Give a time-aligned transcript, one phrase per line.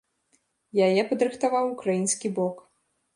[0.85, 2.57] Яе падрыхтаваў украінскі бок.